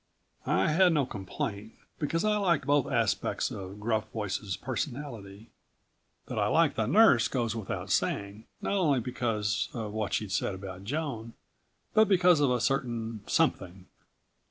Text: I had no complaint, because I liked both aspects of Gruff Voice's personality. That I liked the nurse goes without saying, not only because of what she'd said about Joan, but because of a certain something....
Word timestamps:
I 0.47 0.71
had 0.71 0.93
no 0.93 1.05
complaint, 1.05 1.73
because 1.99 2.25
I 2.25 2.35
liked 2.37 2.65
both 2.65 2.87
aspects 2.87 3.51
of 3.51 3.79
Gruff 3.79 4.09
Voice's 4.11 4.57
personality. 4.57 5.51
That 6.25 6.39
I 6.39 6.47
liked 6.47 6.75
the 6.75 6.87
nurse 6.87 7.27
goes 7.27 7.55
without 7.55 7.91
saying, 7.91 8.45
not 8.63 8.73
only 8.73 8.99
because 8.99 9.69
of 9.75 9.93
what 9.93 10.13
she'd 10.15 10.31
said 10.31 10.55
about 10.55 10.85
Joan, 10.85 11.33
but 11.93 12.07
because 12.07 12.39
of 12.39 12.49
a 12.49 12.59
certain 12.59 13.21
something.... 13.27 13.85